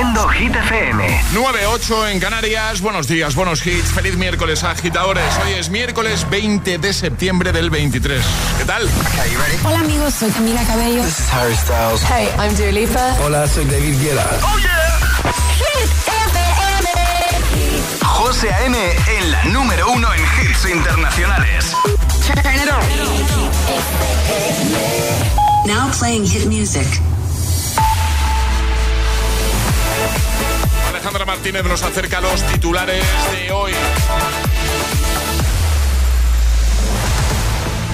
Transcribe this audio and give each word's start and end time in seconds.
Haciendo 0.00 0.28
Hit 0.28 0.56
FM. 0.56 1.20
9-8 1.34 2.10
en 2.12 2.20
Canarias. 2.20 2.80
Buenos 2.80 3.06
días, 3.06 3.34
buenos 3.34 3.66
hits. 3.66 3.92
Feliz 3.92 4.16
miércoles, 4.16 4.64
agitadores. 4.64 5.30
Hoy 5.44 5.52
es 5.52 5.68
miércoles 5.68 6.26
20 6.30 6.78
de 6.78 6.92
septiembre 6.94 7.52
del 7.52 7.68
23. 7.68 8.24
¿Qué 8.56 8.64
tal? 8.64 8.88
Hola, 9.62 9.80
amigos. 9.80 10.14
Soy 10.14 10.30
Camila 10.30 10.62
Cabello. 10.64 11.02
This 11.02 11.20
is 11.20 11.30
Harry 11.30 11.54
Styles. 11.54 12.02
Hey, 12.04 12.30
I'm 12.38 12.56
Dua 12.56 12.72
Lipa. 12.72 13.14
Hola, 13.22 13.46
soy 13.46 13.66
David 13.66 14.00
Guetta. 14.00 14.26
¡Oh, 14.42 14.58
yeah! 14.58 14.98
Hit 15.58 15.90
FM. 16.08 16.88
José 18.02 18.50
A.M. 18.54 18.78
en 19.18 19.30
la 19.30 19.44
número 19.44 19.92
uno 19.92 20.08
en 20.14 20.20
hits 20.22 20.64
internacionales. 20.64 21.76
Turn 22.26 22.54
it 22.56 22.70
on. 22.70 22.80
Now 25.66 25.90
playing 25.92 26.24
hit 26.24 26.46
music. 26.46 26.86
Alejandra 31.00 31.24
Martínez 31.24 31.64
nos 31.64 31.82
acerca 31.82 32.20
los 32.20 32.42
titulares 32.46 33.02
de 33.32 33.50
hoy. 33.52 33.72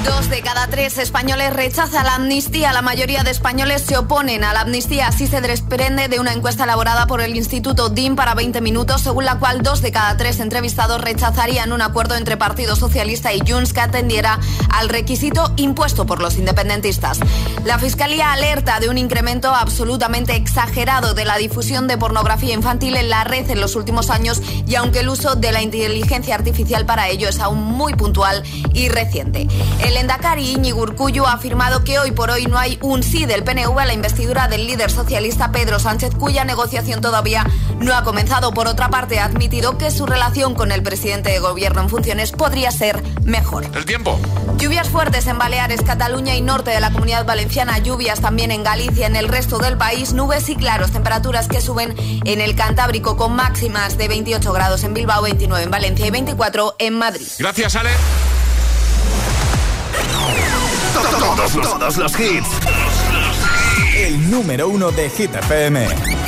Dos 0.07 0.31
de 0.31 0.41
cada 0.41 0.69
tres 0.69 0.99
españoles 0.99 1.53
rechaza 1.53 2.05
la 2.05 2.15
amnistía. 2.15 2.73
La 2.73 2.81
mayoría 2.81 3.25
de 3.25 3.33
españoles 3.33 3.83
se 3.83 3.97
oponen 3.97 4.45
a 4.45 4.53
la 4.53 4.61
amnistía. 4.61 5.09
Así 5.09 5.27
se 5.27 5.41
desprende 5.41 6.07
de 6.07 6.21
una 6.21 6.33
encuesta 6.33 6.63
elaborada 6.63 7.09
por 7.09 7.21
el 7.21 7.35
Instituto 7.35 7.89
DIM 7.89 8.15
para 8.15 8.35
20 8.35 8.61
minutos, 8.61 9.03
según 9.03 9.25
la 9.25 9.41
cual 9.41 9.63
dos 9.63 9.83
de 9.83 9.91
cada 9.91 10.17
tres 10.17 10.39
entrevistados 10.39 11.01
rechazarían 11.01 11.73
un 11.73 11.83
acuerdo 11.83 12.15
entre 12.15 12.37
Partido 12.37 12.77
Socialista 12.77 13.35
y 13.35 13.41
Junts 13.41 13.73
que 13.73 13.81
atendiera 13.81 14.39
al 14.71 14.89
requisito 14.89 15.53
impuesto 15.57 16.07
por 16.07 16.23
los 16.23 16.37
independentistas. 16.37 17.19
La 17.65 17.81
Fiscalía 17.81 18.33
alerta 18.33 18.79
de 18.79 18.89
un 18.89 18.99
incremento 18.99 19.53
absolutamente 19.53 20.37
exagerado 20.37 21.15
de 21.15 21.25
la 21.25 21.37
difusión 21.37 21.89
de 21.89 21.99
pornografía 21.99 22.55
infantil 22.55 22.97
en 22.97 23.11
la 23.11 23.25
red 23.25 23.51
en 23.51 23.61
los 23.61 23.75
últimos 23.75 24.11
años 24.11 24.41
y 24.69 24.77
aunque 24.77 25.01
el 25.01 25.09
uso 25.09 25.35
de 25.35 25.51
la 25.51 25.63
inteligencia 25.63 26.37
artificial 26.37 26.87
para 26.87 27.09
ello 27.09 27.29
es 27.29 27.41
aún 27.41 27.61
muy 27.61 27.95
puntual 27.95 28.45
y 28.73 28.89
reciente. 28.89 29.49
Endacari 29.97 30.51
Iñigo 30.51 30.83
Urkullu 30.83 31.25
ha 31.25 31.33
afirmado 31.33 31.83
que 31.83 31.99
hoy 31.99 32.11
por 32.11 32.31
hoy 32.31 32.47
no 32.47 32.59
hay 32.59 32.79
un 32.83 33.03
sí 33.03 33.25
del 33.25 33.45
PNV 33.45 33.79
a 33.79 33.87
la 33.87 33.95
investidura 33.95 34.47
del 34.47 34.67
líder 34.67 34.91
socialista 34.91 35.53
Pedro 35.53 35.79
Sánchez, 35.79 36.15
cuya 36.15 36.45
negociación 36.45 37.01
todavía 37.01 37.47
no 37.79 37.95
ha 37.95 38.05
comenzado. 38.05 38.53
Por 38.53 38.69
otra 38.69 38.91
parte, 38.91 39.19
ha 39.19 39.25
admitido 39.25 39.79
que 39.79 39.91
su 39.91 40.05
relación 40.05 40.55
con 40.55 40.71
el 40.71 40.83
presidente 40.83 41.31
de 41.31 41.39
gobierno 41.39 41.81
en 41.81 41.89
funciones 41.89 42.33
podría 42.33 42.71
ser 42.71 43.03
mejor. 43.25 43.65
El 43.75 43.87
tiempo. 43.87 44.21
Lluvias 44.59 44.89
fuertes 44.89 45.27
en 45.27 45.39
Baleares, 45.39 45.83
Cataluña 45.83 46.35
y 46.35 46.43
norte 46.43 46.71
de 46.71 46.81
la 46.81 46.93
comunidad 46.93 47.25
valenciana, 47.25 47.79
lluvias 47.79 48.21
también 48.21 48.51
en 48.51 48.65
Galicia, 48.65 49.07
en 49.07 49.17
el 49.17 49.29
resto 49.29 49.59
del 49.59 49.79
país, 49.79 50.13
nubes 50.13 50.49
y 50.49 50.57
claros, 50.57 50.91
temperaturas 50.93 51.49
que 51.49 51.61
suben 51.61 51.95
en 52.25 52.41
el 52.41 52.55
Cantábrico 52.55 53.17
con 53.17 53.35
máximas 53.35 53.97
de 53.97 54.09
28 54.09 54.53
grados 54.53 54.85
en 54.85 54.95
Bilbao, 54.95 55.23
29 55.23 55.65
en 55.65 55.71
Valencia 55.71 56.07
y 56.07 56.11
24 56.11 56.77
en 56.79 56.99
Madrid. 56.99 57.27
Gracias, 57.39 57.77
Ale. 57.77 57.91
Todos 61.63 61.97
los, 61.97 62.21
hits. 62.21 62.49
El 63.97 64.31
número 64.31 64.69
uno 64.69 64.91
de 64.91 65.09
Hit 65.11 65.35
FM. 65.35 66.26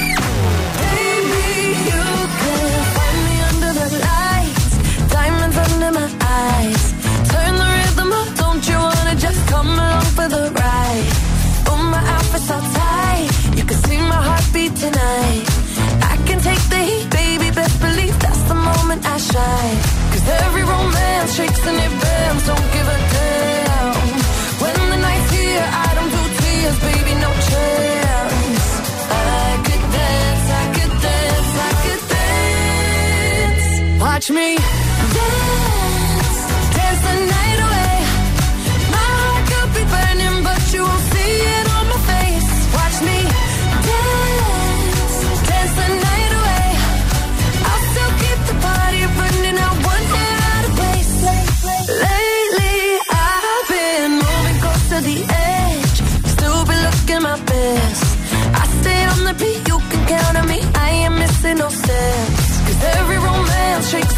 Dance. 34.29 34.59
Watch 34.59 34.59
me 34.63 34.78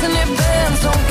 and 0.03 0.12
it 0.12 0.38
bends. 0.38 0.83
Don't 0.83 1.09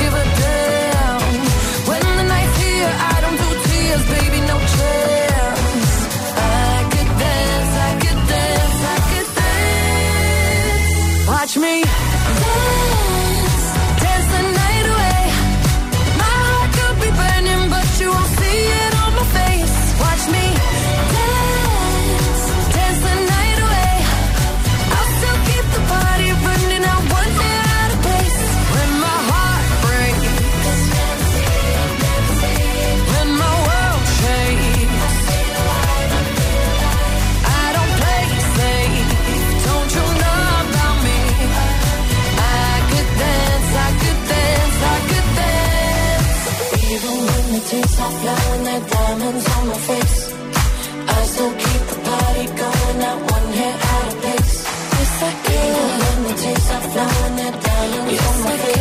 diamonds 57.10 58.26
on 58.26 58.44
my 58.44 58.79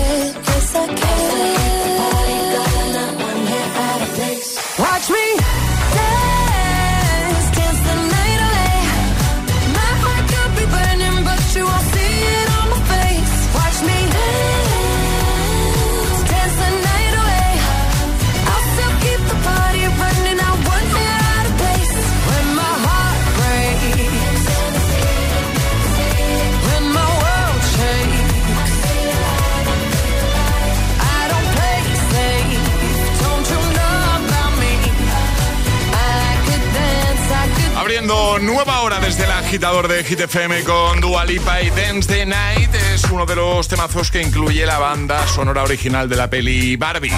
agitador 39.50 39.88
de 39.88 40.04
Hit 40.04 40.20
FM 40.20 40.64
con 40.64 41.02
Dua 41.02 41.26
Lipa 41.26 41.60
y 41.60 41.72
Dance 41.72 42.08
the 42.08 42.24
Night 42.24 42.70
es 42.94 43.04
uno 43.06 43.26
de 43.26 43.36
los 43.36 43.68
temazos 43.68 44.12
que 44.12 44.22
incluye 44.22 44.64
la 44.64 44.78
banda 44.78 45.26
sonora 45.28 45.64
original 45.64 46.08
de 46.08 46.16
la 46.16 46.30
peli 46.30 46.76
Barbie. 46.76 47.12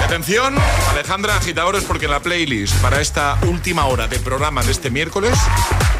Y 0.00 0.02
atención, 0.02 0.56
Alejandra, 0.90 1.36
agitadores, 1.36 1.84
porque 1.84 2.06
en 2.06 2.10
la 2.10 2.20
playlist 2.20 2.74
para 2.82 3.00
esta 3.00 3.38
última 3.46 3.86
hora 3.86 4.08
del 4.08 4.18
programa 4.20 4.60
de 4.64 4.72
este 4.72 4.90
miércoles 4.90 5.38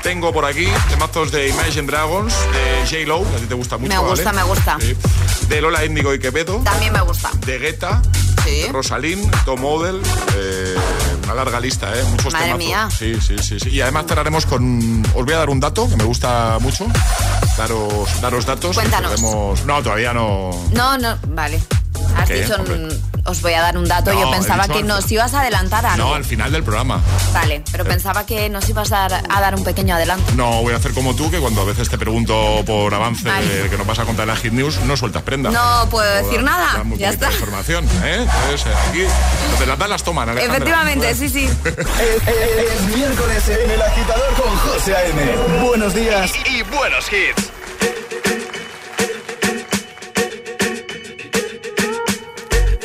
tengo 0.02 0.32
por 0.32 0.46
aquí 0.46 0.66
temazos 0.88 1.30
de 1.30 1.48
Imagine 1.50 1.86
Dragons, 1.86 2.34
de 2.52 2.84
J-Lo, 2.90 3.22
que 3.30 3.36
a 3.36 3.38
ti 3.38 3.46
te 3.46 3.54
gusta 3.54 3.78
mucho, 3.78 3.88
Me 3.92 3.98
gusta, 4.08 4.24
¿vale? 4.32 4.36
me 4.36 4.42
gusta. 4.42 4.76
Sí. 4.80 4.96
De 5.48 5.60
Lola 5.60 5.84
Índigo 5.84 6.12
y 6.12 6.18
Quevedo, 6.18 6.56
También 6.64 6.92
me 6.92 7.02
gusta. 7.02 7.30
de 7.46 7.56
Guetta, 7.58 8.02
Sí. 8.44 8.62
de 8.62 8.68
Rosalín, 8.72 9.30
Tom 9.44 9.64
Odell, 9.64 10.00
eh, 10.36 10.74
una 11.28 11.34
larga 11.44 11.60
lista, 11.60 11.92
¿eh? 11.94 12.02
Muchos 12.10 12.32
Madre 12.32 12.46
temazos. 12.46 12.66
mía. 12.66 12.88
Sí, 12.96 13.14
sí, 13.20 13.36
sí, 13.42 13.60
sí. 13.60 13.68
Y 13.68 13.80
además 13.82 14.06
cerraremos 14.08 14.46
con... 14.46 15.02
Os 15.14 15.24
voy 15.24 15.34
a 15.34 15.38
dar 15.38 15.50
un 15.50 15.60
dato 15.60 15.88
que 15.88 15.96
me 15.96 16.04
gusta 16.04 16.58
mucho. 16.60 16.86
daros, 17.58 18.20
daros 18.22 18.46
datos. 18.46 18.74
Cuéntanos. 18.76 19.12
Podemos- 19.20 19.64
No, 19.66 19.82
todavía 19.82 20.12
no. 20.14 20.50
No, 20.72 20.96
no, 20.96 21.18
vale. 21.28 21.60
Has 22.18 22.28
¿Qué? 22.28 22.42
dicho, 22.42 22.56
Hombre. 22.56 22.88
os 23.24 23.40
voy 23.42 23.52
a 23.52 23.60
dar 23.62 23.78
un 23.78 23.84
dato. 23.86 24.12
No, 24.12 24.20
Yo 24.20 24.30
pensaba 24.30 24.64
que 24.66 24.72
antes. 24.80 24.86
nos 24.86 25.10
ibas 25.12 25.32
a 25.34 25.40
adelantar 25.40 25.86
algo. 25.86 26.08
No, 26.08 26.14
al 26.14 26.24
final 26.24 26.50
del 26.52 26.62
programa. 26.64 27.00
Vale, 27.32 27.62
pero 27.70 27.84
pensaba 27.84 28.26
que 28.26 28.48
nos 28.48 28.68
ibas 28.68 28.90
a 28.92 29.08
dar, 29.08 29.22
a 29.28 29.40
dar 29.40 29.54
un 29.54 29.62
pequeño 29.64 29.94
adelanto. 29.94 30.32
No 30.34 30.62
voy 30.62 30.72
a 30.74 30.76
hacer 30.78 30.92
como 30.94 31.14
tú, 31.14 31.30
que 31.30 31.38
cuando 31.38 31.62
a 31.62 31.64
veces 31.64 31.88
te 31.88 31.96
pregunto 31.98 32.62
por 32.66 32.92
avance 32.92 33.28
Vale. 33.28 33.46
de 33.62 33.70
que 33.70 33.76
nos 33.78 33.86
vas 33.86 33.98
a 34.00 34.04
contar 34.04 34.24
en 34.24 34.34
la 34.34 34.36
Hit 34.36 34.52
News, 34.52 34.80
no 34.80 34.96
sueltas 34.96 35.22
prenda. 35.22 35.50
No 35.50 35.88
puedo 35.90 36.12
decir 36.24 36.38
Da- 36.38 36.50
nada, 36.50 36.72
da 36.78 36.84
muy 36.84 36.98
ya 36.98 37.10
está. 37.10 37.30
información, 37.30 37.86
¿eh? 38.04 38.26
Entonces, 38.44 38.66
eh, 38.66 38.74
aquí 38.88 39.66
las 39.66 39.78
dan 39.78 39.90
las 39.90 40.02
toman, 40.02 40.28
Alejandra. 40.28 40.56
Efectivamente, 40.56 41.14
sí, 41.14 41.28
sí. 41.28 41.44
Es, 41.64 41.78
es- 41.78 42.72
es 42.72 42.96
miércoles 42.96 43.48
en 43.48 43.70
el 43.70 43.82
agitador 43.82 44.34
con 44.34 44.56
José 44.58 44.94
A.M. 44.96 45.36
Buenos 45.62 45.94
días. 45.94 46.32
Y 46.50 46.62
buenos 46.62 47.06
hits. 47.12 47.50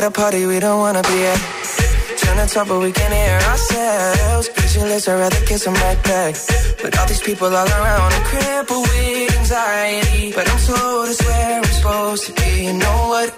at 0.00 0.06
a 0.06 0.10
party 0.10 0.46
we 0.46 0.58
don't 0.60 0.78
wanna 0.78 1.02
be 1.02 1.18
at. 1.32 1.40
Trying 2.20 2.46
to 2.46 2.54
talk 2.54 2.68
but 2.68 2.80
we 2.80 2.92
can't 2.92 3.12
hear 3.12 3.38
ourselves. 3.50 4.48
Pictureless, 4.48 5.08
I'd 5.08 5.18
rather 5.24 5.42
kiss 5.46 5.64
them 5.64 5.74
right 5.74 6.00
back. 6.04 6.34
But 6.82 6.98
all 6.98 7.06
these 7.06 7.20
people 7.20 7.48
all 7.48 7.70
around 7.78 8.10
are 8.18 8.24
crippled 8.30 8.86
with 8.88 9.38
anxiety. 9.40 10.32
But 10.32 10.48
I'm 10.50 10.60
told 10.66 11.08
it's 11.08 11.22
where 11.26 11.58
I'm 11.58 11.64
supposed 11.64 12.24
to 12.26 12.32
be. 12.40 12.50
You 12.66 12.74
know 12.84 12.98
what? 13.12 13.28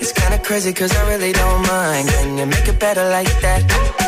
It's 0.00 0.12
kinda 0.12 0.38
crazy 0.38 0.72
cause 0.72 0.92
I 0.96 1.02
really 1.12 1.32
don't 1.32 1.62
mind. 1.66 2.08
Can 2.08 2.38
you 2.38 2.46
make 2.46 2.66
it 2.66 2.78
better 2.80 3.04
like 3.16 3.32
that? 3.44 4.07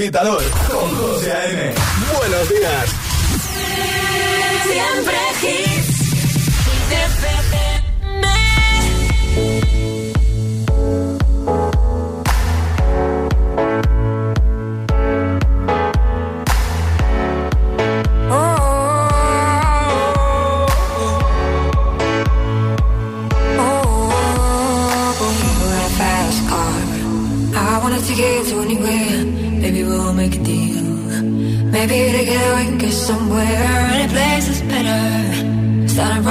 agitador 0.00 0.42
con 0.66 0.96
José 0.96 1.30
A.M. 1.30 1.74
Buenos 2.16 2.48
días. 2.48 2.99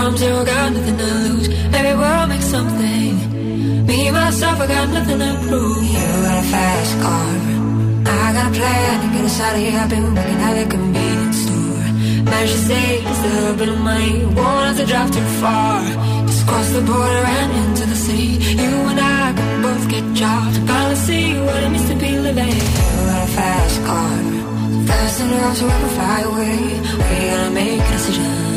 From 0.10 0.18
zero, 0.18 0.44
got 0.44 0.74
nothing 0.74 0.98
to 0.98 1.06
lose. 1.06 1.48
Maybe 1.70 1.94
we'll 1.94 2.26
make 2.26 2.42
something. 2.42 3.86
Me, 3.86 4.10
myself, 4.10 4.60
I 4.60 4.66
got 4.66 4.90
nothing 4.90 5.20
to 5.20 5.32
prove. 5.48 5.84
You 5.86 6.08
got 6.26 6.44
a 6.44 6.48
fast 6.50 6.94
car. 7.04 7.30
I 8.10 8.34
got 8.34 8.50
a 8.50 8.56
plan 8.58 8.96
to 9.04 9.08
get 9.14 9.26
us 9.30 9.40
out 9.40 9.54
of 9.54 9.62
here. 9.62 9.78
I've 9.78 9.90
been 9.92 10.16
working 10.16 10.42
at 10.48 10.56
a 10.64 10.68
convenience 10.68 11.38
store. 11.46 11.86
Save 12.70 13.04
just 13.04 13.24
a 13.24 13.30
little 13.38 13.58
bit 13.62 13.70
of 13.70 13.80
money. 13.82 14.26
Won't 14.34 14.66
have 14.66 14.78
to 14.78 14.86
drive 14.88 15.12
too 15.14 15.30
far. 15.42 15.78
Just 16.26 16.48
cross 16.48 16.70
the 16.72 16.82
border 16.82 17.24
and 17.38 17.52
into 17.62 17.86
the 17.86 18.00
city. 18.08 18.32
You 18.64 18.74
and 18.90 19.00
I 19.00 19.34
can 19.38 19.62
both 19.62 19.86
get 19.94 20.04
jobs. 20.16 20.58
Finally 20.58 20.96
see 21.06 21.38
what 21.38 21.62
it 21.62 21.70
means 21.70 21.88
to 21.88 21.96
be 21.96 22.18
living. 22.18 22.58
You 22.98 23.02
got 23.14 23.30
a 23.30 23.32
fast 23.38 23.78
car. 23.86 24.18
Fast 24.90 25.22
enough 25.22 25.60
to 25.60 25.66
ever 25.66 25.90
fly 25.98 26.20
away. 26.32 26.58
We 26.98 27.16
gotta 27.30 27.52
make 27.52 27.80
a 27.80 27.92
decision. 27.92 28.49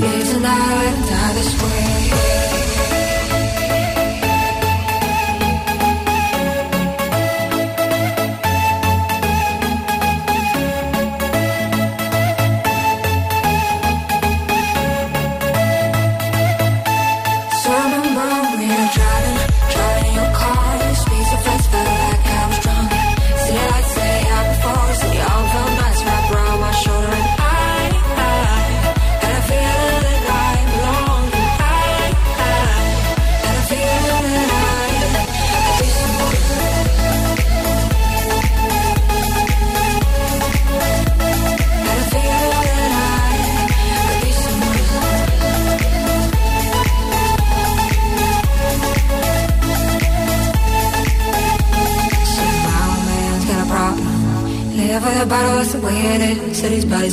Live 0.00 0.28
tonight 0.30 0.94
and 0.94 1.08
die 1.10 1.32
this 1.34 1.62
way. 1.62 2.39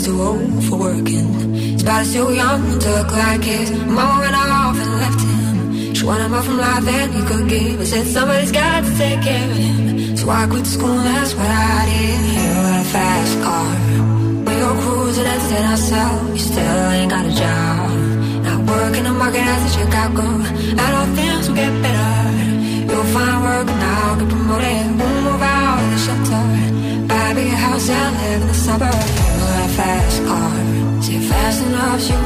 Too 0.07 0.21
old 0.21 0.63
for 0.67 0.77
working. 0.77 1.27
His 1.75 1.83
body's 1.83 2.13
too 2.13 2.33
young 2.33 2.61
to 2.83 2.89
look 2.97 3.11
like 3.11 3.43
his. 3.43 3.69
Mama 3.71 4.21
went 4.23 4.35
off 4.35 4.77
and 4.83 4.91
left 5.03 5.21
him. 5.29 5.93
She 5.95 6.05
wanted 6.05 6.29
more 6.29 6.43
from 6.47 6.57
life 6.57 6.85
than 6.85 7.07
he 7.11 7.21
could 7.29 7.49
give. 7.49 7.81
I 7.81 7.83
said 7.83 8.05
somebody's 8.07 8.53
got 8.53 8.85
to 8.85 8.91
take 9.03 9.21
care 9.21 9.49
of 9.51 9.57
him. 9.57 10.15
So 10.15 10.29
I 10.29 10.47
quit 10.47 10.65
school, 10.65 10.97
that's 11.09 11.33
what 11.35 11.46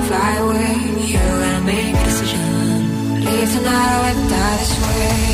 fly 0.08 0.32
away. 0.38 0.76
You 1.08 1.18
gotta 1.18 1.62
make 1.66 1.96
a 1.96 2.04
decision. 2.04 2.42
Leave 3.26 3.52
tonight 3.54 4.00
or 4.08 4.30
die 4.30 4.58
this 4.58 4.74
way. 4.82 5.31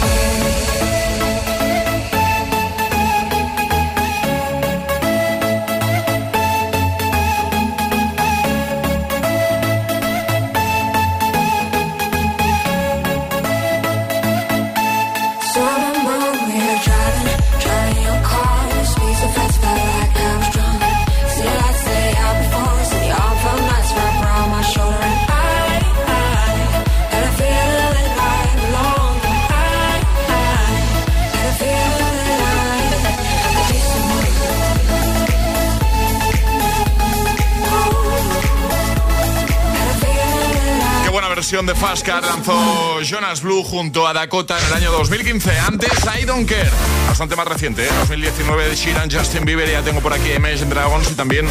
De 41.67 41.75
Fast 41.75 42.05
Car 42.05 42.24
lanzó 42.24 43.01
Jonas 43.01 43.41
Blue 43.41 43.62
junto 43.62 44.07
a 44.07 44.13
Dakota 44.13 44.57
en 44.57 44.65
el 44.67 44.74
año 44.74 44.91
2015. 44.91 45.59
Antes, 45.59 45.91
I 46.17 46.24
Don't 46.24 46.47
Care. 46.47 46.71
Bastante 47.07 47.36
más 47.36 47.45
reciente, 47.45 47.86
¿eh? 47.86 47.89
2019 48.00 48.69
de 48.69 48.75
Sheeran, 48.75 49.12
Justin 49.12 49.43
Bieber. 49.43 49.69
Ya 49.69 49.81
tengo 49.81 50.00
por 50.00 50.13
aquí 50.13 50.31
Imagine 50.31 50.69
Dragons 50.69 51.12
y 51.12 51.15
también 51.15 51.45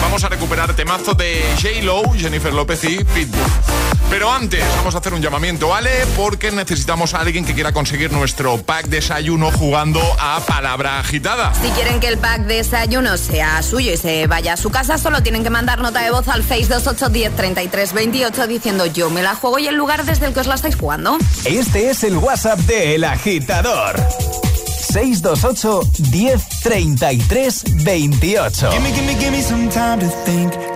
vamos 0.00 0.24
a 0.24 0.30
recuperar 0.30 0.74
temazo 0.74 1.12
de 1.12 1.44
J-Lo, 1.60 2.02
Jennifer 2.14 2.54
López 2.54 2.82
y 2.84 3.04
Pitbull. 3.04 3.89
Pero 4.10 4.30
antes, 4.32 4.64
vamos 4.76 4.94
a 4.96 4.98
hacer 4.98 5.14
un 5.14 5.22
llamamiento, 5.22 5.68
¿vale? 5.68 5.90
Porque 6.16 6.50
necesitamos 6.50 7.14
a 7.14 7.20
alguien 7.20 7.44
que 7.44 7.54
quiera 7.54 7.72
conseguir 7.72 8.10
nuestro 8.10 8.58
pack 8.58 8.86
desayuno 8.86 9.52
jugando 9.52 10.00
a 10.18 10.40
palabra 10.40 10.98
agitada. 10.98 11.54
Si 11.54 11.68
quieren 11.70 12.00
que 12.00 12.08
el 12.08 12.18
pack 12.18 12.40
desayuno 12.40 13.16
sea 13.16 13.62
suyo 13.62 13.92
y 13.92 13.96
se 13.96 14.26
vaya 14.26 14.54
a 14.54 14.56
su 14.56 14.70
casa, 14.70 14.98
solo 14.98 15.22
tienen 15.22 15.44
que 15.44 15.50
mandar 15.50 15.80
nota 15.80 16.00
de 16.00 16.10
voz 16.10 16.26
al 16.26 16.44
628103328 16.44 18.48
diciendo 18.48 18.86
yo 18.86 19.10
me 19.10 19.22
la 19.22 19.36
juego 19.36 19.60
y 19.60 19.68
el 19.68 19.76
lugar 19.76 20.04
desde 20.04 20.26
el 20.26 20.34
que 20.34 20.40
os 20.40 20.48
la 20.48 20.56
estáis 20.56 20.74
jugando. 20.74 21.16
Este 21.44 21.90
es 21.90 22.02
el 22.02 22.16
WhatsApp 22.16 22.58
de 22.60 22.96
El 22.96 23.04
Agitador. 23.04 23.94
628 24.92 25.82
1033 26.10 27.84
28. 27.84 28.70
Gimme, 28.72 28.92
gimme, 28.92 29.14
gimme 29.14 29.40
some 29.40 29.68
time 29.68 30.00
to 30.00 30.08
think. 30.24 30.69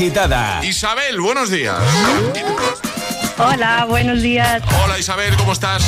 Agitada. 0.00 0.64
Isabel, 0.64 1.20
buenos 1.20 1.50
días. 1.50 1.76
Hola, 3.36 3.84
buenos 3.86 4.22
días. 4.22 4.62
Hola 4.82 4.98
Isabel, 4.98 5.36
¿cómo 5.36 5.52
estás? 5.52 5.82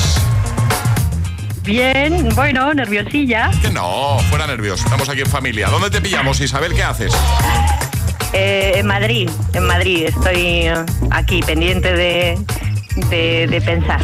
Bien, 1.62 2.28
bueno, 2.34 2.74
nerviosilla. 2.74 3.50
Que 3.62 3.70
no, 3.70 4.18
fuera 4.28 4.46
nervioso. 4.46 4.84
Estamos 4.84 5.08
aquí 5.08 5.22
en 5.22 5.30
familia. 5.30 5.68
¿Dónde 5.68 5.88
te 5.88 6.02
pillamos, 6.02 6.38
Isabel? 6.42 6.74
¿Qué 6.74 6.82
haces? 6.82 7.14
Eh, 8.34 8.72
en 8.76 8.86
Madrid, 8.86 9.30
en 9.54 9.66
Madrid. 9.66 10.04
Estoy 10.08 10.66
eh, 10.66 10.74
aquí 11.10 11.42
pendiente 11.42 11.94
de, 11.94 12.38
de, 13.08 13.46
de 13.46 13.60
pensar. 13.62 14.02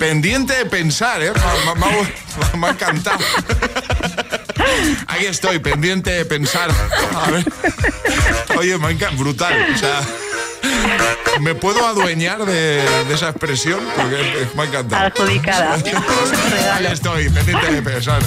Pendiente 0.00 0.52
de 0.54 0.66
pensar, 0.66 1.22
¿eh? 1.22 1.30
Me, 1.64 1.74
me- 1.76 1.86
me- 1.92 2.58
me 2.58 2.66
ha 2.66 2.70
encantado. 2.70 3.18
Aquí 5.06 5.26
estoy, 5.26 5.58
pendiente 5.58 6.10
de 6.10 6.24
pensar. 6.24 6.70
A 7.14 7.30
ver. 7.30 7.44
Oye, 8.56 8.78
me 8.78 8.86
ha 8.86 8.90
encantado. 8.90 9.22
Brutal. 9.22 9.66
O 9.74 9.78
sea, 9.78 10.00
¿me 11.40 11.54
puedo 11.54 11.86
adueñar 11.86 12.44
de, 12.44 12.82
de 13.08 13.14
esa 13.14 13.30
expresión? 13.30 13.80
Porque 13.96 14.46
me 14.54 14.62
ha 14.62 14.66
encantado. 14.66 15.06
Adjudicada. 15.06 15.74
Ahí 16.74 16.86
estoy, 16.86 17.28
pendiente 17.30 17.72
de 17.72 17.82
pensar. 17.82 18.22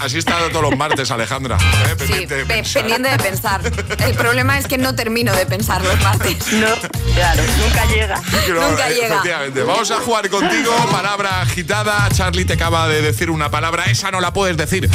Así 0.00 0.18
está 0.18 0.36
todos 0.50 0.62
los 0.62 0.76
martes, 0.76 1.10
Alejandra. 1.10 1.56
¿eh? 1.56 1.94
Sí, 1.98 2.06
Pendiente 2.06 2.34
de 2.36 2.44
pe- 2.46 2.54
pensar. 2.54 2.82
pendiente 2.82 3.08
de 3.10 3.18
pensar. 3.18 3.60
El 3.98 4.14
problema 4.14 4.58
es 4.58 4.66
que 4.66 4.76
no 4.78 4.94
termino 4.94 5.34
de 5.34 5.46
pensar 5.46 5.82
los 5.82 6.00
martes. 6.02 6.36
No, 6.58 6.66
claro, 7.14 7.42
nunca 7.64 7.84
llega. 7.86 8.20
Claro, 8.20 8.68
Nunca 8.70 8.88
llega. 8.88 9.06
Efectivamente. 9.06 9.62
Vamos 9.62 9.90
a 9.90 9.96
jugar 10.00 10.28
contigo. 10.28 10.72
Palabra 10.90 11.40
agitada. 11.42 12.08
Charlie 12.12 12.44
te 12.44 12.54
acaba 12.54 12.88
de 12.88 13.00
decir 13.02 13.30
una 13.30 13.50
palabra. 13.50 13.84
Esa 13.84 14.10
no 14.10 14.20
la 14.20 14.32
puedes 14.32 14.56
decir. 14.56 14.88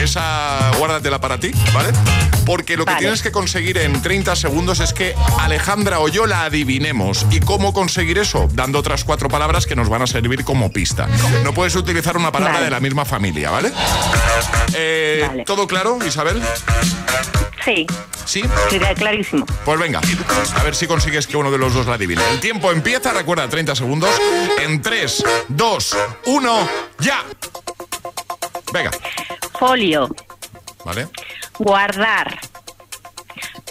Esa 0.00 0.70
guárdatela 0.78 1.20
para 1.20 1.38
ti, 1.40 1.50
¿vale? 1.74 1.90
Porque 2.48 2.78
lo 2.78 2.86
que 2.86 2.94
tienes 2.94 3.20
que 3.20 3.30
conseguir 3.30 3.76
en 3.76 4.00
30 4.00 4.34
segundos 4.34 4.80
es 4.80 4.94
que 4.94 5.14
Alejandra 5.38 6.00
o 6.00 6.08
yo 6.08 6.24
la 6.24 6.44
adivinemos. 6.44 7.26
¿Y 7.30 7.40
cómo 7.40 7.74
conseguir 7.74 8.16
eso? 8.16 8.48
Dando 8.54 8.78
otras 8.78 9.04
cuatro 9.04 9.28
palabras 9.28 9.66
que 9.66 9.76
nos 9.76 9.90
van 9.90 10.00
a 10.00 10.06
servir 10.06 10.44
como 10.44 10.72
pista. 10.72 11.06
No 11.44 11.52
puedes 11.52 11.76
utilizar 11.76 12.16
una 12.16 12.32
palabra 12.32 12.54
Vale. 12.54 12.64
de 12.64 12.70
la 12.70 12.80
misma 12.80 13.04
familia, 13.04 13.50
¿vale? 13.50 13.70
Eh, 14.72 15.26
Vale. 15.28 15.44
¿Todo 15.44 15.66
claro, 15.66 15.98
Isabel? 16.06 16.42
Sí, 17.66 17.86
¿Sí? 18.24 18.42
sería 18.70 18.94
clarísimo. 18.94 19.44
Pues 19.66 19.78
venga, 19.78 20.00
a 20.56 20.62
ver 20.62 20.74
si 20.74 20.86
consigues 20.86 21.26
que 21.26 21.36
uno 21.36 21.50
de 21.50 21.58
los 21.58 21.74
dos 21.74 21.86
la 21.86 21.94
adivine. 21.96 22.22
El 22.30 22.40
tiempo 22.40 22.72
empieza, 22.72 23.12
recuerda, 23.12 23.46
30 23.46 23.74
segundos. 23.74 24.10
En 24.58 24.80
3, 24.80 25.22
2, 25.48 25.96
1, 26.24 26.68
ya. 27.00 27.24
Venga, 28.72 28.90
Folio, 29.58 30.08
¿vale? 30.86 31.08
Guardar, 31.58 32.38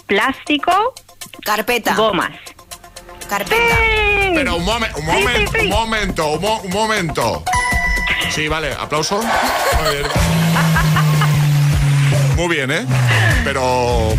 plástico, 0.05 0.93
Carpeta. 1.43 1.95
gomas. 1.95 2.31
Carpeta. 3.29 3.75
¡Sí! 3.75 4.31
Pero 4.35 4.55
un, 4.55 4.65
momen- 4.65 4.93
un 4.95 5.05
Sí, 5.05 5.11
sí, 5.11 5.23
momento, 5.23 5.51
sí. 5.53 5.59
un 5.65 5.69
momento, 5.69 6.27
un, 6.31 6.41
mo- 6.41 6.61
un 6.61 6.69
momento. 6.71 7.43
Sí, 8.29 8.47
vale, 8.47 8.73
aplauso. 8.73 9.17
Muy 9.83 9.95
bien. 9.95 10.07
Muy 12.37 12.55
bien, 12.55 12.69
¿eh? 12.69 12.85
Pero 13.43 13.61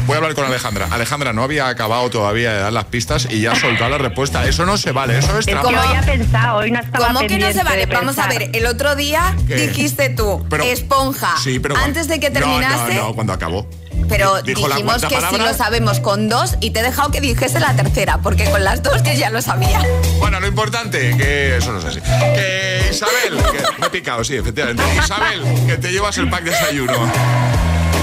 voy 0.07 0.15
a 0.15 0.17
hablar 0.17 0.35
con 0.35 0.45
Alejandra. 0.45 0.89
Alejandra 0.91 1.33
no 1.33 1.45
había 1.45 1.69
acabado 1.69 2.11
todavía 2.11 2.53
de 2.53 2.59
dar 2.61 2.73
las 2.73 2.87
pistas 2.87 3.29
y 3.31 3.41
ya 3.43 3.53
ha 3.53 3.55
soltado 3.55 3.91
la 3.91 3.99
respuesta. 3.99 4.45
Eso 4.47 4.67
no 4.67 4.77
se 4.77 4.91
vale, 4.91 5.19
eso 5.19 5.33
es 5.39 5.47
Es 5.47 5.47
trampa. 5.47 5.63
como 5.63 5.79
había 5.81 6.03
pensado, 6.03 6.59
hoy 6.59 6.71
no 6.73 6.81
estaba 6.81 7.07
¿Cómo 7.09 7.21
que 7.21 7.39
no 7.39 7.53
se 7.53 7.63
vale? 7.63 7.87
Vamos 7.87 8.19
a 8.19 8.27
ver, 8.27 8.51
el 8.53 8.67
otro 8.67 8.97
día 8.97 9.37
¿Qué? 9.47 9.55
dijiste 9.69 10.09
tú, 10.11 10.45
Pero- 10.51 10.65
esponja. 10.65 11.37
Sí, 11.43 11.61
pero 11.61 11.77
Antes 11.77 12.09
de 12.09 12.19
que 12.19 12.31
No, 12.31 12.41
terminase, 12.41 12.95
No, 12.97 13.09
no, 13.09 13.15
cuando 13.15 13.33
acabó. 13.33 13.69
pero 14.09 14.43
dijimos 14.43 15.01
que 15.03 15.09
sí 15.11 15.15
palabra. 15.15 15.45
lo 15.53 15.55
sabemos 15.55 16.01
con 16.01 16.29
dos 16.29 16.57
y 16.61 16.71
te 16.71 16.81
he 16.81 16.83
dejado 16.83 17.13
que 17.13 17.21
dijese 17.21 17.61
la 17.61 17.75
tercera, 17.77 18.19
porque 18.19 18.51
con 18.51 18.65
las 18.65 18.83
dos 18.83 19.01
que 19.03 19.17
ya 19.17 19.31
lo 19.31 19.41
sabía. 19.43 19.81
Bueno, 20.19 20.41
lo 20.41 20.47
importante, 20.49 21.17
que 21.17 21.57
eso 21.59 21.71
no 21.73 21.79
es 21.79 21.85
así. 21.85 22.01
Que 22.01 22.89
Isabel, 22.91 23.37
que 23.53 23.81
me 23.81 23.87
he 23.87 23.91
picado, 23.91 24.25
sí, 24.25 24.35
efectivamente. 24.35 24.83
Isabel, 24.99 25.43
que 25.69 25.77
te 25.77 25.93
llevas 25.93 26.19
el 26.19 26.29
pack 26.29 26.43
de 26.45 26.51
desayuno. 26.51 26.95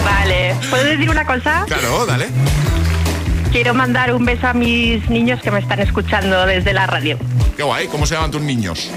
Vale, 0.05 0.55
¿puedo 0.69 0.83
decir 0.83 1.09
una 1.09 1.25
cosa? 1.25 1.65
Claro, 1.67 2.05
dale. 2.05 2.27
Quiero 3.51 3.73
mandar 3.73 4.13
un 4.13 4.23
beso 4.25 4.47
a 4.47 4.53
mis 4.53 5.09
niños 5.09 5.41
que 5.41 5.49
me 5.51 5.59
están 5.59 5.79
escuchando 5.79 6.45
desde 6.45 6.73
la 6.73 6.87
radio. 6.87 7.17
Qué 7.57 7.63
guay, 7.63 7.87
¿cómo 7.87 8.05
se 8.05 8.15
llaman 8.15 8.31
tus 8.31 8.41
niños? 8.41 8.91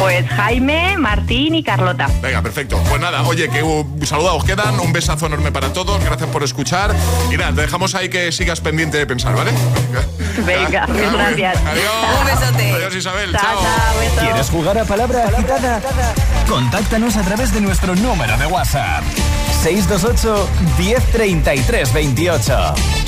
Pues 0.00 0.28
Jaime, 0.28 0.96
Martín 0.96 1.56
y 1.56 1.64
Carlota. 1.64 2.08
Venga, 2.22 2.40
perfecto. 2.40 2.80
Pues 2.88 3.00
nada, 3.00 3.22
oye, 3.22 3.48
que 3.48 3.62
un 3.62 4.06
saludo 4.06 4.36
os 4.36 4.44
quedan, 4.44 4.78
un 4.78 4.92
besazo 4.92 5.26
enorme 5.26 5.50
para 5.50 5.72
todos, 5.72 6.02
gracias 6.04 6.28
por 6.30 6.44
escuchar. 6.44 6.94
Y 7.32 7.36
nada, 7.36 7.52
te 7.52 7.62
dejamos 7.62 7.94
ahí 7.96 8.08
que 8.08 8.30
sigas 8.30 8.60
pendiente 8.60 8.96
de 8.96 9.06
pensar, 9.06 9.34
¿vale? 9.34 9.50
Venga, 10.46 10.86
gracias. 10.86 11.56
Adiós. 11.66 12.20
Un 12.20 12.26
besote. 12.26 12.72
Adiós, 12.72 12.94
Isabel. 12.94 13.32
Chao, 13.32 13.42
Chao. 13.42 14.24
¿Quieres 14.24 14.50
jugar 14.50 14.78
a 14.78 14.84
palabra 14.84 15.24
agitada? 15.24 15.80
Contáctanos 16.48 17.16
a 17.16 17.22
través 17.22 17.52
de 17.52 17.60
nuestro 17.60 17.96
número 17.96 18.36
de 18.36 18.46
WhatsApp. 18.46 19.02
628 19.62 20.44
1033 20.76 21.92
28. 21.92 23.07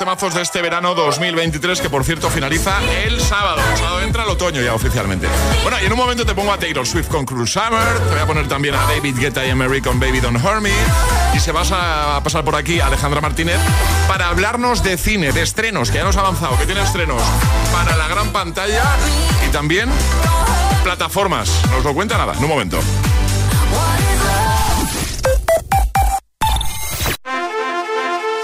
Temazos 0.00 0.32
de 0.32 0.40
este 0.40 0.62
verano 0.62 0.94
2023, 0.94 1.78
que 1.78 1.90
por 1.90 2.04
cierto 2.04 2.30
finaliza 2.30 2.78
el 3.04 3.20
sábado. 3.20 3.60
El 3.98 4.04
entra 4.04 4.22
el 4.22 4.30
otoño 4.30 4.62
ya 4.62 4.72
oficialmente. 4.72 5.28
Bueno, 5.62 5.76
y 5.78 5.84
en 5.84 5.92
un 5.92 5.98
momento 5.98 6.24
te 6.24 6.34
pongo 6.34 6.54
a 6.54 6.58
Taylor 6.58 6.86
Swift 6.86 7.08
con 7.08 7.26
Cruel 7.26 7.46
Summer, 7.46 7.98
te 8.08 8.14
voy 8.14 8.18
a 8.18 8.26
poner 8.26 8.48
también 8.48 8.74
a 8.76 8.86
David 8.86 9.18
Guetta 9.18 9.44
y 9.44 9.50
Emery 9.50 9.82
con 9.82 10.00
Baby 10.00 10.20
Don't 10.20 10.42
Hurt 10.42 10.62
Me, 10.62 10.72
y 11.34 11.38
se 11.38 11.52
vas 11.52 11.70
a 11.70 12.18
pasar 12.24 12.44
por 12.44 12.56
aquí 12.56 12.80
Alejandra 12.80 13.20
Martínez 13.20 13.58
para 14.08 14.28
hablarnos 14.28 14.82
de 14.82 14.96
cine, 14.96 15.32
de 15.32 15.42
estrenos, 15.42 15.90
que 15.90 15.98
ya 15.98 16.04
nos 16.04 16.16
ha 16.16 16.20
avanzado, 16.20 16.56
que 16.56 16.64
tiene 16.64 16.80
estrenos 16.80 17.20
para 17.70 17.94
la 17.94 18.08
gran 18.08 18.30
pantalla 18.30 18.84
y 19.46 19.52
también 19.52 19.90
plataformas. 20.82 21.60
Nos 21.72 21.84
lo 21.84 21.92
cuenta 21.92 22.16
nada, 22.16 22.32
en 22.32 22.42
un 22.42 22.48
momento. 22.48 22.80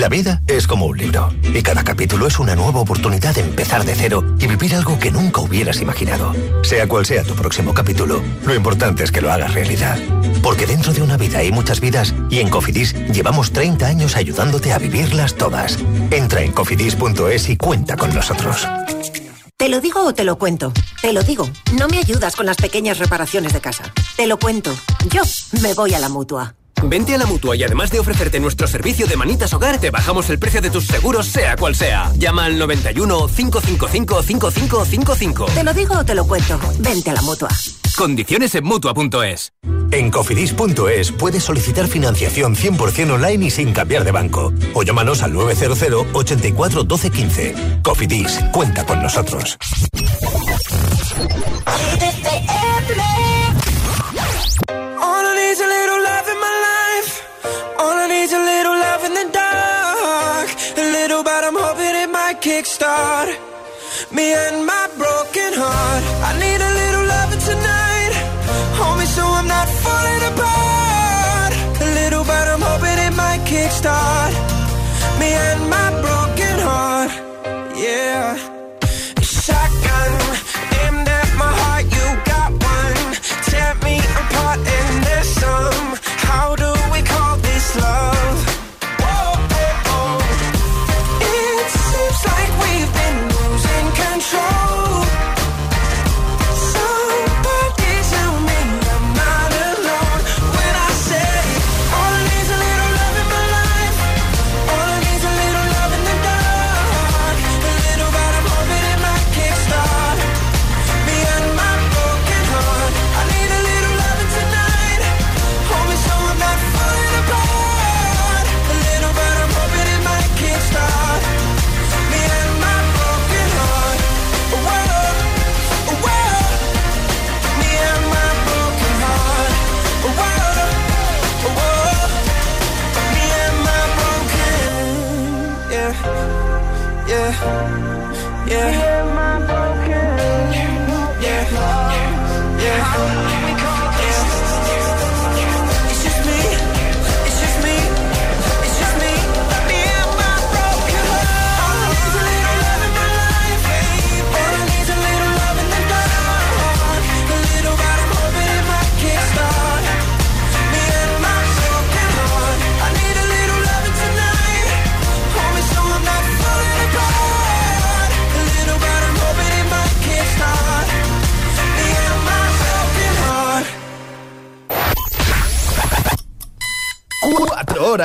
La 0.00 0.08
vida 0.08 0.40
es 0.46 0.66
como 0.66 0.86
un 0.86 0.96
libro 0.96 1.30
y 1.42 1.60
cada 1.60 1.84
capítulo 1.84 2.26
es 2.26 2.38
una 2.38 2.56
nueva 2.56 2.80
oportunidad 2.80 3.34
de 3.34 3.42
empezar 3.42 3.84
de 3.84 3.94
cero 3.94 4.24
y 4.38 4.46
vivir 4.46 4.74
algo 4.74 4.98
que 4.98 5.10
nunca 5.10 5.42
hubieras 5.42 5.82
imaginado. 5.82 6.34
Sea 6.62 6.88
cual 6.88 7.04
sea 7.04 7.22
tu 7.22 7.34
próximo 7.34 7.74
capítulo, 7.74 8.22
lo 8.46 8.54
importante 8.54 9.04
es 9.04 9.12
que 9.12 9.20
lo 9.20 9.30
hagas 9.30 9.52
realidad. 9.52 9.98
Porque 10.42 10.64
dentro 10.64 10.94
de 10.94 11.02
una 11.02 11.18
vida 11.18 11.40
hay 11.40 11.52
muchas 11.52 11.82
vidas 11.82 12.14
y 12.30 12.38
en 12.38 12.48
Cofidis 12.48 12.94
llevamos 13.12 13.52
30 13.52 13.86
años 13.86 14.16
ayudándote 14.16 14.72
a 14.72 14.78
vivirlas 14.78 15.34
todas. 15.34 15.78
Entra 16.10 16.40
en 16.40 16.52
cofidis.es 16.52 17.50
y 17.50 17.58
cuenta 17.58 17.98
con 17.98 18.14
nosotros. 18.14 18.66
¿Te 19.58 19.68
lo 19.68 19.82
digo 19.82 20.02
o 20.02 20.14
te 20.14 20.24
lo 20.24 20.38
cuento? 20.38 20.72
Te 21.02 21.12
lo 21.12 21.22
digo. 21.22 21.46
No 21.78 21.88
me 21.88 21.98
ayudas 21.98 22.36
con 22.36 22.46
las 22.46 22.56
pequeñas 22.56 22.96
reparaciones 22.96 23.52
de 23.52 23.60
casa. 23.60 23.92
Te 24.16 24.26
lo 24.26 24.38
cuento. 24.38 24.74
Yo 25.10 25.20
me 25.60 25.74
voy 25.74 25.92
a 25.92 25.98
la 25.98 26.08
mutua. 26.08 26.54
Vente 26.82 27.14
a 27.14 27.18
la 27.18 27.26
mutua 27.26 27.56
y 27.56 27.62
además 27.62 27.90
de 27.90 28.00
ofrecerte 28.00 28.40
nuestro 28.40 28.66
servicio 28.66 29.06
de 29.06 29.16
manitas 29.16 29.52
hogar, 29.52 29.78
te 29.78 29.90
bajamos 29.90 30.30
el 30.30 30.38
precio 30.38 30.60
de 30.60 30.70
tus 30.70 30.86
seguros, 30.86 31.26
sea 31.26 31.56
cual 31.56 31.74
sea. 31.74 32.12
Llama 32.16 32.46
al 32.46 32.58
91 32.58 33.28
555 33.28 34.22
5555. 34.22 35.46
Te 35.46 35.64
lo 35.64 35.74
digo 35.74 35.98
o 35.98 36.04
te 36.04 36.14
lo 36.14 36.26
cuento. 36.26 36.58
Vente 36.78 37.10
a 37.10 37.14
la 37.14 37.22
mutua. 37.22 37.48
Condiciones 37.96 38.54
en 38.54 38.64
mutua.es. 38.64 39.52
En 39.92 40.10
cofidis.es 40.10 41.12
puedes 41.12 41.42
solicitar 41.42 41.88
financiación 41.88 42.54
100% 42.54 43.10
online 43.10 43.46
y 43.46 43.50
sin 43.50 43.72
cambiar 43.72 44.04
de 44.04 44.12
banco. 44.12 44.52
O 44.74 44.82
llámanos 44.82 45.22
al 45.22 45.32
900 45.32 46.06
84 46.12 46.84
12 46.84 47.10
15. 47.10 47.54
Cofidis, 47.82 48.38
cuenta 48.52 48.86
con 48.86 49.02
nosotros. 49.02 49.58
All 55.02 55.24
I 55.24 55.54
a 55.60 55.66
little 55.66 56.02
love. 56.02 56.29
All 57.82 57.96
I 58.04 58.06
need's 58.08 58.32
a 58.32 58.42
little 58.52 58.76
love 58.86 59.02
in 59.08 59.14
the 59.20 59.26
dark. 59.32 60.48
A 60.82 60.84
little, 60.96 61.22
but 61.24 61.42
I'm 61.44 61.56
hoping 61.66 61.94
it 62.04 62.10
might 62.10 62.38
kickstart 62.40 63.50
me 64.12 64.32
and 64.32 64.66
my 64.66 64.88
broken 64.96 65.52
heart. 65.54 66.02
I 66.28 66.30
need 66.38 66.60
a 66.60 66.72
little 66.80 67.06
loving 67.14 67.42
tonight. 67.50 68.12
Hold 68.78 68.98
me 68.98 69.06
so 69.06 69.24
I'm 69.24 69.46
not 69.46 69.68
falling 69.68 70.22
apart. 70.32 70.59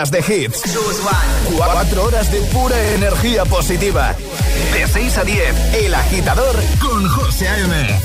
Horas 0.06 0.12
de 0.12 0.20
hits. 0.20 0.62
Cuatro 1.56 2.06
horas 2.06 2.32
de 2.32 2.40
pura 2.52 2.76
energía 2.94 3.46
positiva. 3.46 4.16
De 4.74 4.88
6 4.88 5.18
a 5.18 5.24
10, 5.24 5.74
El 5.76 5.94
Agitador 5.94 6.56
con 6.80 7.08
José 7.10 7.48
A.M. 7.48 8.00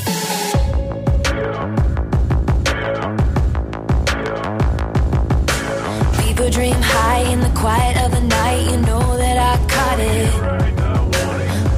People 6.23 6.51
dream 6.51 6.81
high 6.81 7.33
in 7.33 7.41
the 7.41 7.51
quiet 7.61 7.97
of 8.05 8.13
the 8.13 8.21
night. 8.21 8.71
You 8.71 8.79
know 8.79 9.17
that 9.17 9.37
I 9.37 9.57
caught 9.69 10.01
it. 10.01 10.31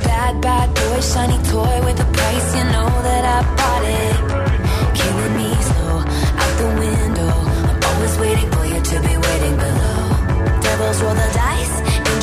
Bad, 0.04 0.40
bad 0.40 0.74
boy, 0.74 1.00
shiny 1.00 1.38
toy 1.50 1.86
with 1.86 2.00
a 2.00 2.11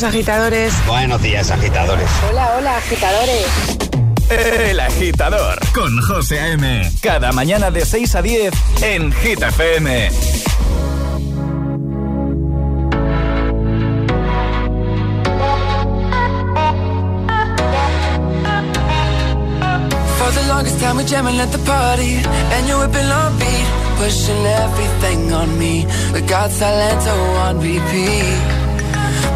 días, 0.00 0.14
agitadores. 0.14 0.86
Buenos 0.86 1.22
días, 1.22 1.50
agitadores. 1.50 2.08
Hola, 2.30 2.54
hola, 2.56 2.76
agitadores. 2.78 3.46
El 4.30 4.80
agitador 4.80 5.58
con 5.74 6.00
José 6.00 6.40
A.M. 6.40 6.90
Cada 7.02 7.32
mañana 7.32 7.70
de 7.70 7.84
6 7.84 8.14
a 8.14 8.22
10 8.22 8.54
en 8.82 9.12
Hit 9.12 9.42
FM. 9.42 10.10
For 20.18 20.32
the 20.32 20.48
longest 20.48 20.80
time 20.80 20.96
we 20.96 21.04
jamming 21.04 21.40
at 21.40 21.50
the 21.52 21.58
party 21.66 22.16
And 22.54 22.68
you're 22.68 22.78
whipping 22.78 23.10
on 23.10 23.38
beat 23.38 23.66
Pushing 23.98 24.46
everything 24.46 25.32
on 25.32 25.58
me 25.58 25.86
We 26.14 26.20
got 26.22 26.50
Salento 26.50 27.14
on 27.48 27.60
repeat 27.60 28.59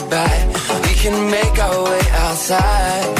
goodbye 0.00 0.42
We 0.86 0.94
can 0.94 1.30
make 1.30 1.58
our 1.58 1.84
way 1.84 2.00
outside. 2.24 3.16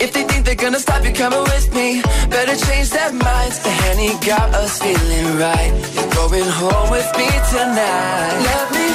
If 0.00 0.12
they 0.12 0.24
think 0.24 0.44
they're 0.44 0.54
gonna 0.54 0.78
stop 0.78 1.04
you 1.04 1.12
coming 1.12 1.42
with 1.42 1.74
me 1.74 2.02
Better 2.28 2.56
change 2.66 2.90
their 2.90 3.12
minds. 3.12 3.58
The 3.60 3.70
Henny 3.70 4.12
got 4.26 4.52
us 4.54 4.78
feeling 4.82 5.38
right. 5.38 5.72
You're 5.94 6.12
going 6.14 6.50
home 6.60 6.90
with 6.90 7.08
me 7.16 7.28
tonight. 7.52 8.36
Let 8.50 8.72
me 8.72 8.85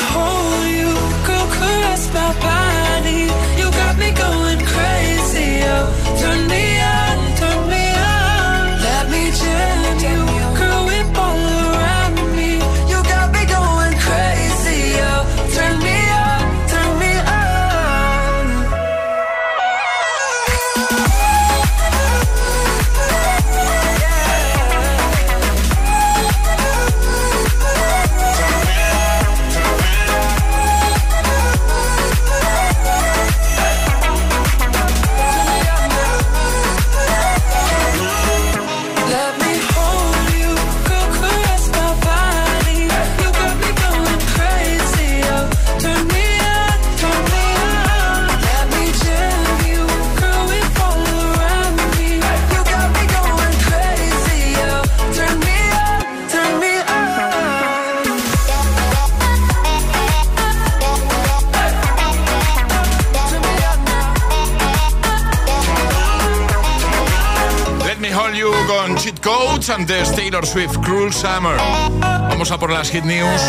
antes 69.71 70.13
Taylor 70.15 70.45
Swift 70.45 70.77
Cruel 70.83 71.13
Summer. 71.13 71.55
Vamos 71.99 72.51
a 72.51 72.59
por 72.59 72.71
las 72.71 72.89
hit 72.89 73.03
news. 73.03 73.41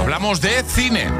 Hablamos 0.00 0.40
de 0.40 0.64
cine. 0.66 1.10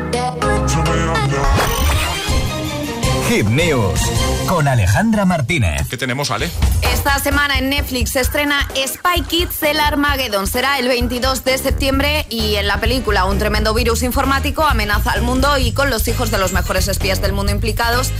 Hit 3.29 3.47
News 3.47 4.01
con 4.47 4.69
Alejandra 4.69 5.25
Martínez. 5.25 5.87
¿Qué 5.89 5.97
tenemos, 5.97 6.31
Ale? 6.31 6.51
Esta 6.93 7.19
semana 7.19 7.59
en 7.59 7.71
Netflix 7.71 8.11
se 8.11 8.21
estrena 8.21 8.67
Spy 8.75 9.23
Kids 9.23 9.63
el 9.63 9.81
Armageddon. 9.81 10.47
Será 10.47 10.79
el 10.79 10.89
22 10.89 11.45
de 11.45 11.59
septiembre 11.59 12.27
y 12.31 12.57
en 12.57 12.67
la 12.67 12.81
película 12.81 13.25
un 13.27 13.39
tremendo 13.39 13.75
virus 13.75 14.03
informático 14.03 14.65
amenaza 14.65 15.13
al 15.13 15.23
mundo 15.23 15.59
y 15.59 15.73
con 15.73 15.91
los 15.91 16.09
hijos 16.09 16.31
de 16.31 16.39
los 16.39 16.53
mejores 16.53 16.89
espías 16.89 17.21
del 17.21 17.33
mundo 17.33 17.53
implicados 17.53 18.13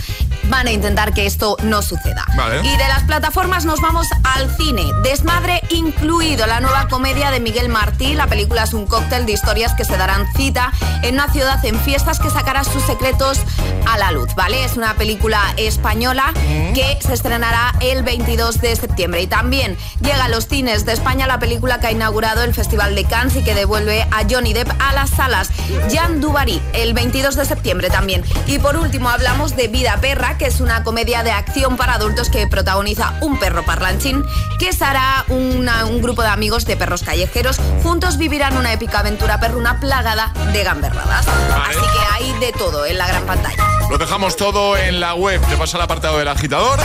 van 0.49 0.67
a 0.67 0.71
intentar 0.71 1.13
que 1.13 1.25
esto 1.25 1.57
no 1.63 1.81
suceda. 1.81 2.25
Vale. 2.35 2.61
Y 2.63 2.77
de 2.77 2.87
las 2.87 3.03
plataformas 3.03 3.65
nos 3.65 3.81
vamos 3.81 4.07
al 4.23 4.55
cine. 4.57 4.83
Desmadre 5.03 5.61
incluido 5.69 6.45
la 6.47 6.59
nueva 6.59 6.87
comedia 6.87 7.31
de 7.31 7.39
Miguel 7.39 7.69
Martí. 7.69 8.13
La 8.13 8.27
película 8.27 8.63
es 8.63 8.73
un 8.73 8.85
cóctel 8.85 9.25
de 9.25 9.33
historias 9.33 9.73
que 9.73 9.85
se 9.85 9.97
darán 9.97 10.25
cita 10.35 10.71
en 11.01 11.15
una 11.15 11.31
ciudad 11.31 11.63
en 11.65 11.79
fiestas 11.79 12.19
que 12.19 12.29
sacará 12.29 12.63
sus 12.63 12.83
secretos 12.83 13.39
a 13.85 13.97
la 13.97 14.11
luz, 14.11 14.33
¿vale? 14.35 14.63
Es 14.63 14.77
una 14.77 14.93
película 14.95 15.53
española 15.57 16.33
que 16.73 16.97
se 17.05 17.13
estrenará 17.13 17.73
el 17.81 18.03
22 18.03 18.61
de 18.61 18.75
septiembre. 18.75 19.21
Y 19.21 19.27
también 19.27 19.77
llega 20.01 20.25
a 20.25 20.29
los 20.29 20.47
cines 20.47 20.85
de 20.85 20.93
España 20.93 21.27
la 21.27 21.39
película 21.39 21.79
que 21.79 21.87
ha 21.87 21.91
inaugurado 21.91 22.43
el 22.43 22.53
Festival 22.53 22.95
de 22.95 23.05
Cannes 23.05 23.35
y 23.35 23.43
que 23.43 23.53
devuelve 23.53 24.03
a 24.11 24.23
Johnny 24.29 24.53
Depp 24.53 24.71
a 24.79 24.93
las 24.93 25.09
salas. 25.09 25.49
Jean 25.89 26.21
Dubarry, 26.21 26.61
el 26.73 26.93
22 26.93 27.35
de 27.35 27.45
septiembre 27.45 27.89
también. 27.89 28.23
Y 28.47 28.59
por 28.59 28.77
último 28.77 29.09
hablamos 29.09 29.55
de 29.55 29.67
Vida 29.67 29.97
Perra, 29.99 30.32
que 30.37 30.45
es 30.47 30.59
una 30.61 30.83
comedia 30.83 31.23
de 31.23 31.31
acción 31.31 31.77
para 31.77 31.93
adultos 31.95 32.29
que 32.29 32.47
protagoniza 32.47 33.13
un 33.21 33.39
perro 33.39 33.63
parlanchín 33.65 34.23
que 34.59 34.73
será 34.73 35.25
una- 35.29 35.85
un 35.85 36.01
grupo 36.01 36.21
de 36.21 36.29
amigos 36.29 36.65
de 36.65 36.75
perros 36.77 37.03
callejeros. 37.03 37.57
Juntos 37.83 38.17
vivirán 38.17 38.57
una 38.57 38.73
épica 38.73 38.99
aventura 38.99 39.39
perruna 39.39 39.79
plagada 39.79 40.33
de 40.51 40.63
gamberradas. 40.63 41.27
Así 41.27 41.79
que 41.79 42.13
hay 42.13 42.39
de 42.39 42.51
todo 42.53 42.85
en 42.85 42.97
la 42.97 43.07
gran 43.07 43.23
pantalla. 43.25 43.63
Lo 43.89 43.97
dejamos 43.97 44.35
todo 44.37 44.75
en 44.77 44.99
la 44.99 45.13
web. 45.13 45.41
Te 45.47 45.55
vas 45.55 45.73
al 45.75 45.81
apartado 45.81 46.17
del 46.17 46.27
agitador 46.27 46.79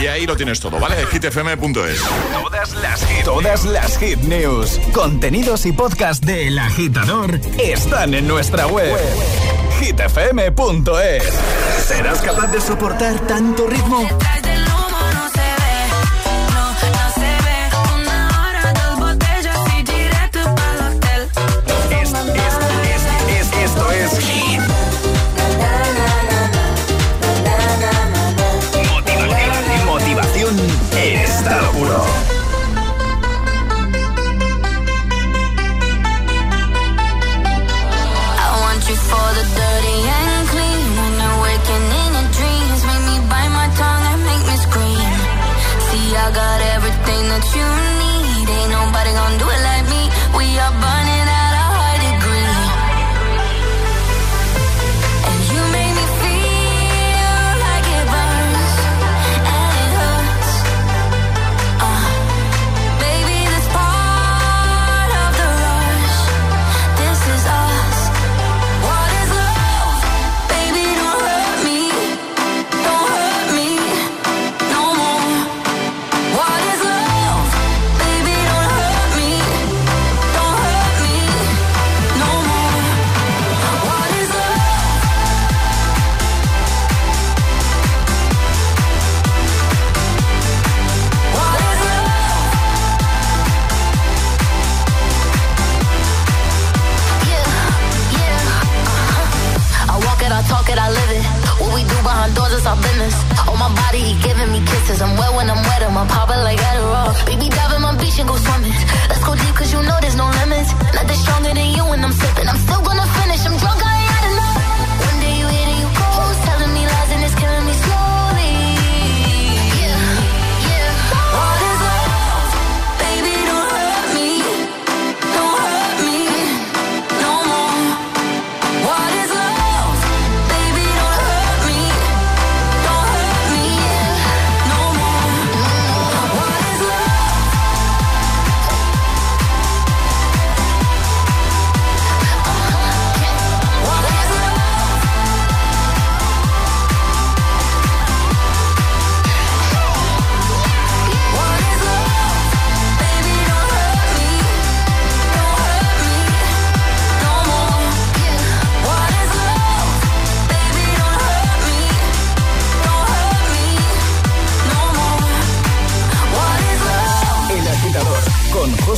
y 0.00 0.06
ahí 0.06 0.26
lo 0.26 0.36
tienes 0.36 0.60
todo, 0.60 0.78
¿vale? 0.78 0.96
hitfm.es. 1.10 2.00
Todas 2.32 2.74
las 2.74 3.04
hit, 3.06 3.24
todas 3.24 3.64
las 3.64 3.98
hit 3.98 4.18
news, 4.20 4.78
contenidos 4.92 5.66
y 5.66 5.72
podcast 5.72 6.24
de 6.24 6.48
El 6.48 6.58
Agitador 6.58 7.40
están 7.58 8.14
en 8.14 8.28
nuestra 8.28 8.66
web. 8.66 8.96
hitfm.es. 9.82 11.24
¿Serás 11.84 12.20
capaz 12.20 12.52
de 12.52 12.60
soportar 12.60 13.18
tanto 13.26 13.66
ritmo? 13.66 14.06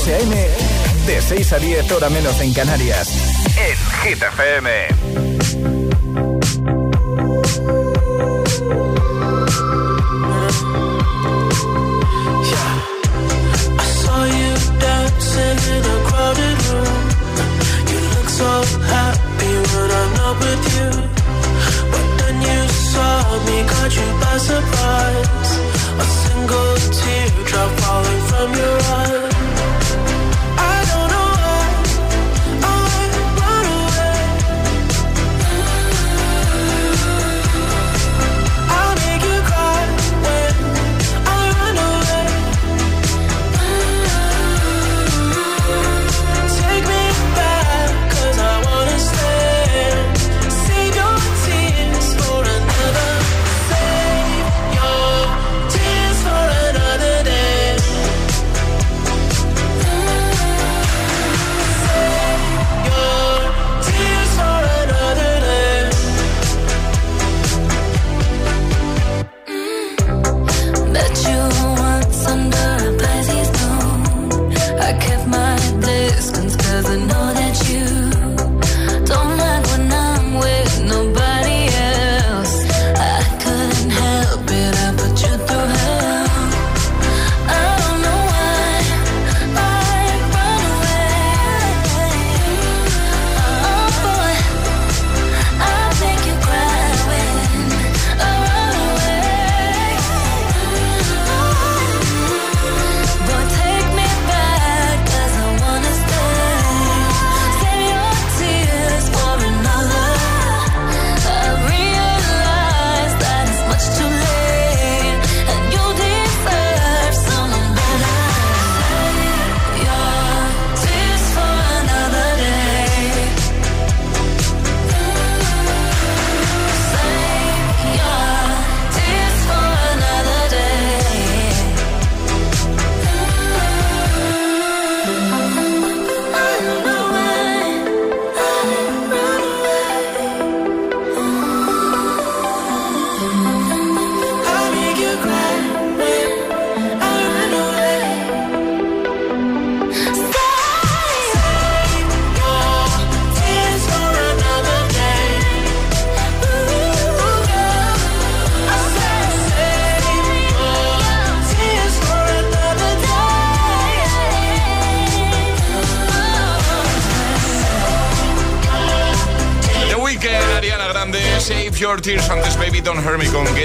José 0.04 0.50
de 1.06 1.22
6 1.22 1.52
a 1.54 1.58
10 1.58 1.90
hora 1.92 2.10
menos 2.10 2.38
en 2.40 2.52
Canarias. 2.52 3.08
En 3.56 3.76
Hit 4.02 4.20
Yeah. 12.44 12.84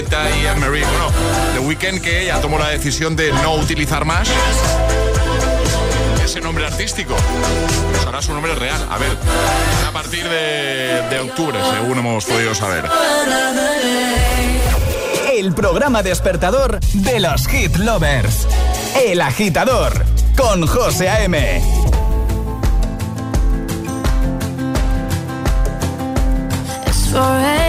Y 0.02 0.46
Anne-Marie. 0.46 0.86
Bueno, 0.86 1.12
The 1.54 1.60
Weeknd 1.60 2.02
que 2.02 2.24
ella 2.24 2.40
tomó 2.40 2.58
la 2.58 2.70
decisión 2.70 3.18
de 3.18 3.34
no 3.34 3.56
utilizar 3.56 4.06
más 4.06 4.30
ese 6.24 6.40
nombre 6.40 6.66
artístico. 6.66 7.16
Pues 7.92 8.06
ahora 8.06 8.22
su 8.22 8.32
nombre 8.32 8.56
real. 8.56 8.82
A 8.90 8.98
ver, 8.98 9.12
a 9.86 9.92
partir 9.92 10.24
de, 10.24 11.04
de 11.10 11.20
octubre, 11.20 11.58
según 11.74 11.98
hemos 12.00 12.24
podido 12.24 12.56
saber. 12.56 12.86
El 15.34 15.54
programa 15.54 16.02
despertador 16.02 16.80
de 16.80 17.20
los 17.20 17.46
hit 17.48 17.76
lovers. 17.76 18.48
El 19.06 19.20
agitador 19.20 20.06
con 20.38 20.66
José 20.66 21.10
A.M. 21.10 21.62
It's 26.88 27.69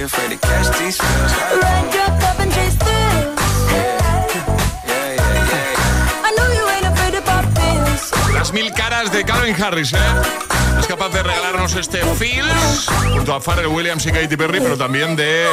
afraid 0.00 0.30
to 0.30 0.36
catch 0.36 0.78
these 0.78 0.98
Las 8.34 8.52
mil 8.52 8.72
caras 8.72 9.10
de 9.12 9.24
Calvin 9.24 9.54
Harris, 9.60 9.92
¿eh? 9.92 10.45
Es 10.86 10.90
capaz 10.90 11.08
de 11.08 11.20
regalarnos 11.20 11.74
este 11.74 11.98
Feels 11.98 12.86
junto 13.12 13.34
a 13.34 13.40
Pharrell 13.40 13.66
Williams 13.66 14.06
y 14.06 14.12
Katy 14.12 14.36
Perry, 14.36 14.60
pero 14.60 14.78
también 14.78 15.16
de 15.16 15.44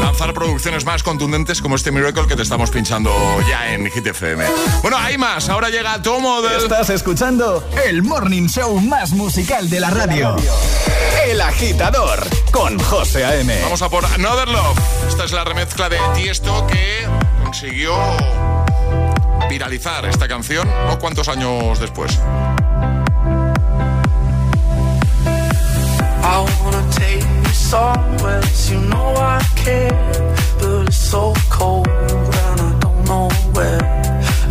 lanzar 0.00 0.32
producciones 0.32 0.86
más 0.86 1.02
contundentes 1.02 1.60
como 1.60 1.76
este 1.76 1.92
Miracle 1.92 2.26
que 2.26 2.36
te 2.36 2.40
estamos 2.40 2.70
pinchando 2.70 3.12
ya 3.46 3.74
en 3.74 3.90
Hit 3.90 4.06
FM. 4.06 4.42
Bueno, 4.80 4.96
hay 4.96 5.18
más. 5.18 5.50
Ahora 5.50 5.68
llega 5.68 6.00
Tomo 6.00 6.40
del... 6.40 6.62
Estás 6.62 6.88
escuchando 6.88 7.68
el 7.84 8.02
morning 8.02 8.48
show 8.48 8.80
más 8.80 9.10
musical 9.10 9.68
de 9.68 9.78
la 9.78 9.90
radio. 9.90 10.34
El 11.26 11.38
agitador 11.42 12.26
con 12.50 12.78
José 12.78 13.26
A.M. 13.26 13.60
Vamos 13.64 13.82
a 13.82 13.90
por 13.90 14.06
Another 14.06 14.48
Love. 14.48 14.78
Esta 15.06 15.24
es 15.24 15.32
la 15.32 15.44
remezcla 15.44 15.90
de 15.90 15.98
Tiesto 16.14 16.66
que 16.66 17.06
consiguió 17.44 17.94
viralizar 19.50 20.06
esta 20.06 20.26
canción, 20.26 20.66
¿no? 20.86 20.98
¿Cuántos 20.98 21.28
años 21.28 21.78
después? 21.78 22.18
I 26.32 26.38
wanna 26.62 26.84
take 26.92 27.24
you 27.44 27.54
somewhere, 27.72 28.40
you 28.68 28.78
know 28.92 29.08
I 29.16 29.42
care, 29.56 29.90
but 30.60 30.86
it's 30.86 30.96
so 30.96 31.34
cold 31.50 31.88
and 31.88 32.60
I 32.68 32.72
don't 32.84 33.04
know 33.10 33.28
where. 33.54 33.82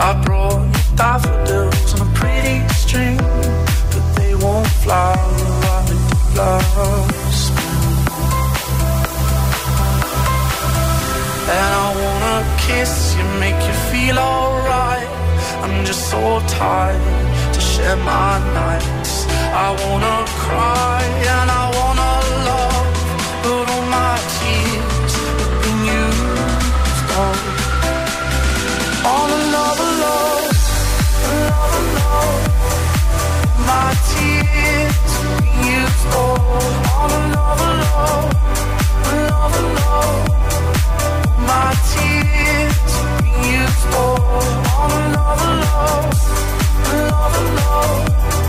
I 0.07 0.09
brought 0.25 0.59
you 0.75 0.97
daffodils 0.97 1.93
on 1.93 2.01
a 2.07 2.11
pretty 2.19 2.57
string, 2.83 3.17
but 3.91 4.05
they 4.17 4.35
won't 4.35 4.67
fly 4.83 5.15
like 5.65 5.99
flowers. 6.33 7.39
And 11.55 11.69
I 11.83 11.87
wanna 12.03 12.37
kiss 12.67 13.15
you, 13.15 13.23
make 13.39 13.59
you 13.67 13.75
feel 13.89 14.19
alright. 14.19 15.09
I'm 15.63 15.85
just 15.85 16.11
so 16.11 16.41
tired 16.47 17.53
to 17.53 17.61
share 17.61 17.95
my 17.95 18.37
nights. 18.53 18.98
I 19.51 19.71
wanna 19.71 20.25
cry 20.27 21.01
and 21.03 21.49
I 21.49 21.65
wanna 21.77 22.11
love, 22.49 22.87
but 23.43 23.65
all 23.73 23.85
my 23.89 24.15
tears 24.37 25.13
have 25.17 25.53
been 25.63 25.79
used 25.85 27.11
up. 27.17 27.37
On 29.15 29.29
another 29.41 29.89
love, 30.05 30.53
another 31.33 31.83
love. 31.97 32.41
My 33.65 33.89
tears 34.09 35.11
have 35.17 35.41
been 35.41 35.59
used 35.65 36.07
up. 36.13 36.41
On 37.01 37.09
another 37.23 37.71
love, 37.83 38.29
another 39.13 39.65
love. 39.79 40.29
My 41.51 41.69
tears 41.89 42.91
have 43.01 43.13
been 43.21 43.39
used 43.59 43.87
up. 43.87 44.21
All 44.77 44.91
another 45.03 45.51
love, 45.65 46.05
another 46.93 47.45
love. 47.57 48.48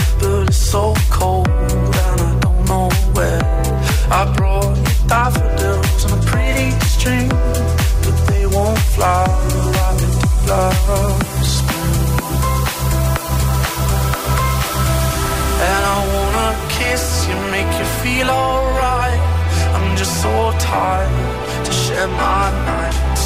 so 20.71 21.63
to 21.65 21.71
share 21.71 22.07
my 22.07 22.45
nights. 22.65 23.25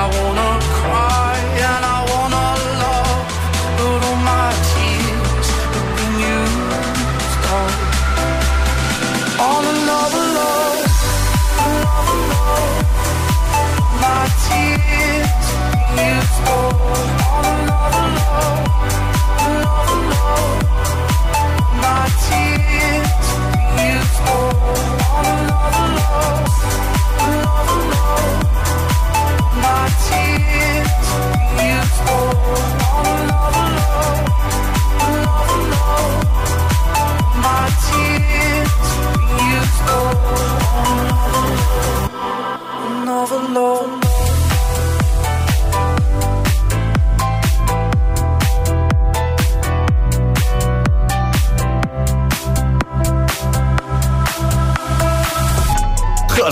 I 0.00 0.02
wanna 0.14 0.52
cry 0.78 1.34
and 1.68 1.82
I 1.96 1.98
wanna 2.12 2.46
love, 2.82 3.26
but 3.78 4.00
all 4.08 4.20
my 4.32 4.50
tears 4.70 5.48
have 5.74 5.90
been 5.96 6.14
used 6.36 7.44
up. 7.58 7.74
On 9.50 9.62
another 9.74 10.24
love, 10.38 10.82
another 11.66 12.18
love. 12.32 12.76
My 14.04 14.24
tears 14.46 15.46
have 15.54 15.96
been 15.96 16.10
used 16.14 16.40
up. 16.48 17.13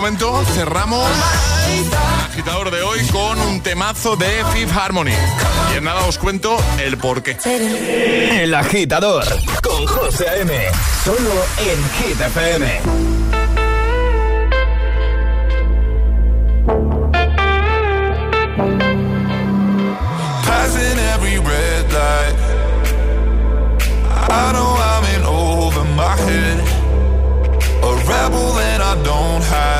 Momento 0.00 0.42
cerramos 0.54 1.06
el 1.68 1.92
agitador 2.24 2.70
de 2.70 2.80
hoy 2.80 3.00
con 3.08 3.38
un 3.38 3.60
temazo 3.60 4.16
de 4.16 4.42
Fifth 4.50 4.74
Harmony. 4.74 5.12
Y 5.74 5.76
en 5.76 5.84
nada 5.84 6.06
os 6.06 6.16
cuento 6.16 6.56
el 6.82 6.96
porqué. 6.96 7.36
El 7.44 8.54
agitador 8.54 9.26
con 9.62 9.86
José 9.86 10.26
A.M. 10.26 10.54
Solo 11.04 11.44
en 11.58 11.90
Hit 11.90 12.18
FM. 12.18 12.80
Passing 20.46 20.98
every 21.14 21.36
red 21.36 21.92
light. 21.92 22.36
I 24.30 24.52
know 24.54 24.76
I'm 24.78 25.04
in 25.14 25.26
over 25.26 25.84
my 25.94 26.16
head. 26.16 26.58
A 27.82 27.92
rebel 28.08 28.52
that 28.54 28.80
I 28.80 29.02
don't 29.02 29.42
hide. 29.42 29.79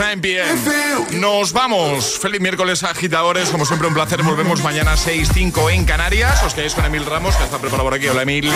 9 0.00 0.16
PM. 0.22 1.20
Nos 1.20 1.52
vamos. 1.52 2.18
Feliz 2.18 2.40
miércoles, 2.40 2.82
agitadores. 2.84 3.50
Como 3.50 3.66
siempre, 3.66 3.86
un 3.86 3.92
placer. 3.92 4.22
Volvemos 4.22 4.62
mañana 4.62 4.94
6-5 4.94 5.70
en 5.74 5.84
Canarias. 5.84 6.42
Os 6.42 6.54
quedáis 6.54 6.74
con 6.74 6.86
Emil 6.86 7.04
Ramos, 7.04 7.36
que 7.36 7.44
está 7.44 7.58
preparado 7.58 7.84
por 7.84 7.92
aquí. 7.92 8.08
Hola, 8.08 8.22
Emil. 8.22 8.50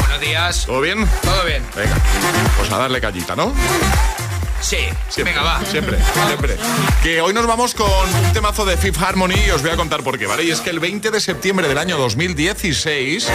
Buenos 0.00 0.20
días. 0.20 0.66
¿Todo 0.66 0.82
bien? 0.82 1.08
Todo 1.22 1.44
bien. 1.46 1.62
Venga, 1.74 1.96
pues 2.58 2.70
a 2.70 2.76
darle 2.76 3.00
callita, 3.00 3.34
¿no? 3.34 3.54
Sí. 4.60 4.76
Siempre, 5.08 5.32
Venga, 5.32 5.42
va. 5.42 5.64
Siempre, 5.64 5.98
siempre. 6.26 6.56
Que 7.02 7.22
hoy 7.22 7.32
nos 7.32 7.46
vamos 7.46 7.74
con 7.74 7.88
un 7.88 8.32
temazo 8.34 8.66
de 8.66 8.76
Fifth 8.76 9.00
Harmony 9.00 9.46
y 9.46 9.50
os 9.52 9.62
voy 9.62 9.70
a 9.70 9.76
contar 9.76 10.02
por 10.02 10.18
qué, 10.18 10.26
¿vale? 10.26 10.44
Y 10.44 10.50
es 10.50 10.60
que 10.60 10.68
el 10.68 10.80
20 10.80 11.10
de 11.10 11.20
septiembre 11.20 11.68
del 11.68 11.78
año 11.78 11.96
2016 11.96 13.28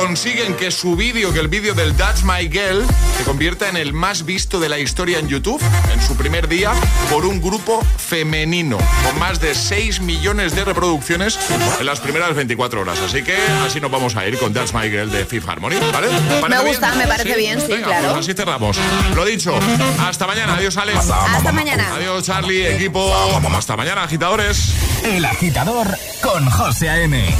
consiguen 0.00 0.54
que 0.56 0.70
su 0.70 0.96
vídeo, 0.96 1.32
que 1.32 1.40
el 1.40 1.48
vídeo 1.48 1.74
del 1.74 1.94
That's 1.94 2.24
My 2.24 2.48
Girl, 2.50 2.84
se 3.16 3.24
convierta 3.24 3.68
en 3.68 3.76
el 3.76 3.92
más 3.92 4.24
visto 4.24 4.58
de 4.58 4.68
la 4.68 4.78
historia 4.78 5.18
en 5.18 5.28
YouTube 5.28 5.60
en 5.92 6.02
su 6.02 6.16
primer 6.16 6.48
día 6.48 6.72
por 7.10 7.24
un 7.26 7.40
grupo 7.40 7.80
femenino, 7.96 8.78
con 9.04 9.18
más 9.18 9.40
de 9.40 9.54
6 9.54 10.00
millones 10.00 10.54
de 10.54 10.64
reproducciones 10.64 11.38
en 11.78 11.86
las 11.86 12.00
primeras 12.00 12.34
24 12.34 12.80
horas. 12.80 12.98
Así 13.00 13.22
que 13.22 13.36
así 13.66 13.80
nos 13.80 13.90
vamos 13.90 14.16
a 14.16 14.26
ir 14.26 14.38
con 14.38 14.52
That's 14.52 14.74
My 14.74 14.90
Girl 14.90 15.10
de 15.10 15.24
Fifth 15.24 15.48
Harmony, 15.48 15.76
¿vale? 15.92 16.08
¿Te 16.08 16.40
parece 16.40 16.48
Me 16.48 16.68
gusta, 16.68 16.88
bien? 16.88 16.98
me 16.98 17.06
parece 17.06 17.36
bien, 17.36 17.60
sí, 17.60 17.66
Venga, 17.68 17.86
claro. 17.86 18.08
pues 18.14 18.20
así 18.24 18.34
cerramos. 18.34 18.76
Lo 19.14 19.24
dicho, 19.24 19.54
hasta 20.00 20.26
mañana. 20.26 20.56
Adiós, 20.56 20.76
Alex. 20.76 21.08
Hasta 21.10 21.52
mañana. 21.52 21.94
Adiós, 21.94 22.24
Charlie, 22.24 22.66
equipo. 22.66 23.14
Hasta 23.56 23.76
mañana, 23.76 24.04
agitadores. 24.04 24.74
El 25.04 25.24
agitador 25.24 25.86
con 26.22 26.48
José 26.50 26.88
A.M. 26.90 27.34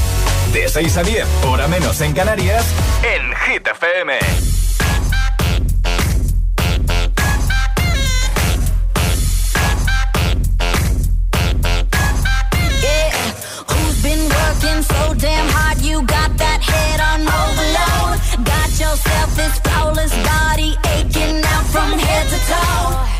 De 0.54 0.68
6 0.68 0.96
a 0.98 1.02
10, 1.02 1.26
hora 1.46 1.66
menos 1.66 2.00
en 2.00 2.12
Canarias, 2.12 2.64
en 3.02 3.34
Hit 3.44 3.68
who's 13.66 14.02
been 14.04 14.28
working 14.28 14.82
so 14.84 15.14
damn 15.14 15.48
hard? 15.48 15.80
You 15.80 16.02
got 16.02 16.38
that 16.38 16.62
head 16.62 17.00
on 17.00 17.22
overload. 17.26 18.46
Got 18.46 18.70
yourself 18.78 19.34
this 19.34 19.58
flawless 19.58 20.14
body 20.22 20.76
aching 20.94 21.44
out 21.44 21.66
from 21.66 21.98
head 21.98 22.28
to 22.28 22.38
toe. 22.46 23.13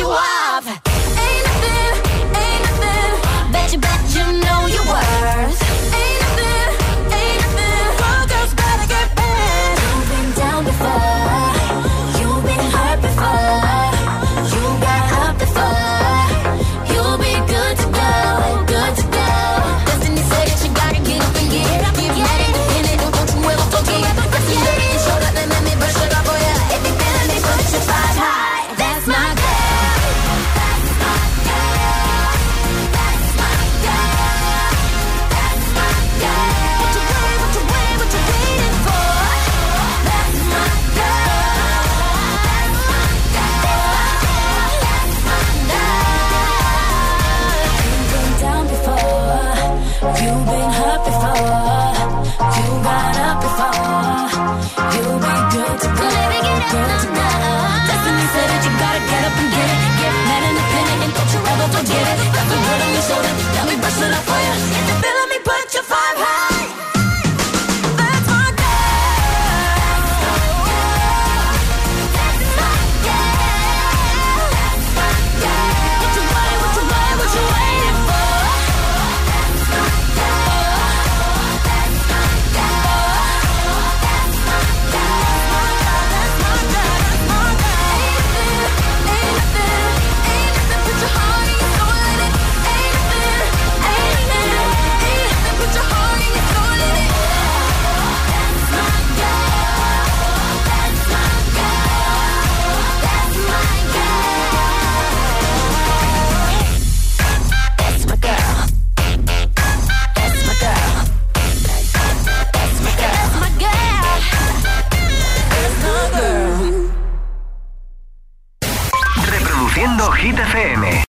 you 0.00 0.08
are. 0.08 0.29